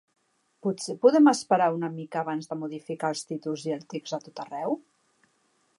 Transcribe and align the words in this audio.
Potser 0.67 0.93
podem 1.03 1.29
esperar 1.31 1.67
una 1.75 1.91
mica 1.97 2.23
abans 2.23 2.49
de 2.53 2.59
modificar 2.63 3.11
els 3.17 3.23
títols 3.33 3.67
i 3.69 3.77
el 3.79 3.87
text 3.95 4.19
a 4.21 4.23
tot 4.27 4.43
arreu? 4.47 4.79